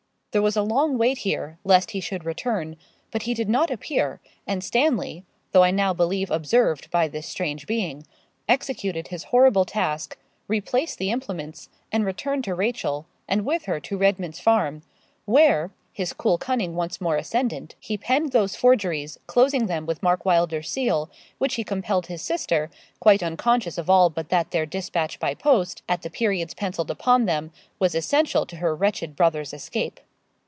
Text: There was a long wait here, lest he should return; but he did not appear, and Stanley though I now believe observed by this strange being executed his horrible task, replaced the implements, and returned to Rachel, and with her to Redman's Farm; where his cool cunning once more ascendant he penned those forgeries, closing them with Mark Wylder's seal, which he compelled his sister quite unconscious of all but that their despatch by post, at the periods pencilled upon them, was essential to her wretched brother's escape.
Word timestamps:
There 0.33 0.41
was 0.41 0.55
a 0.55 0.63
long 0.63 0.97
wait 0.97 1.17
here, 1.17 1.57
lest 1.65 1.91
he 1.91 1.99
should 1.99 2.23
return; 2.23 2.77
but 3.11 3.23
he 3.23 3.33
did 3.33 3.49
not 3.49 3.69
appear, 3.69 4.21
and 4.47 4.63
Stanley 4.63 5.25
though 5.51 5.61
I 5.65 5.71
now 5.71 5.91
believe 5.93 6.31
observed 6.31 6.89
by 6.89 7.09
this 7.09 7.27
strange 7.27 7.67
being 7.67 8.07
executed 8.47 9.09
his 9.09 9.25
horrible 9.35 9.65
task, 9.65 10.17
replaced 10.47 10.99
the 10.99 11.11
implements, 11.11 11.67
and 11.91 12.05
returned 12.05 12.45
to 12.45 12.55
Rachel, 12.55 13.07
and 13.27 13.43
with 13.45 13.65
her 13.65 13.81
to 13.81 13.97
Redman's 13.97 14.39
Farm; 14.39 14.83
where 15.25 15.69
his 15.91 16.13
cool 16.13 16.37
cunning 16.37 16.75
once 16.75 17.01
more 17.01 17.17
ascendant 17.17 17.75
he 17.77 17.97
penned 17.97 18.31
those 18.31 18.55
forgeries, 18.55 19.19
closing 19.27 19.65
them 19.65 19.85
with 19.85 20.01
Mark 20.01 20.23
Wylder's 20.23 20.69
seal, 20.69 21.09
which 21.39 21.55
he 21.55 21.65
compelled 21.65 22.07
his 22.07 22.21
sister 22.21 22.69
quite 23.01 23.21
unconscious 23.21 23.77
of 23.77 23.89
all 23.89 24.09
but 24.09 24.29
that 24.29 24.51
their 24.51 24.65
despatch 24.65 25.19
by 25.19 25.35
post, 25.35 25.83
at 25.89 26.03
the 26.03 26.09
periods 26.09 26.53
pencilled 26.53 26.89
upon 26.89 27.25
them, 27.25 27.51
was 27.79 27.93
essential 27.93 28.45
to 28.45 28.55
her 28.55 28.73
wretched 28.73 29.17
brother's 29.17 29.51
escape. 29.51 29.99